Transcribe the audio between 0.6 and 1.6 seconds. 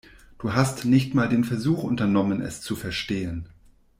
nicht mal den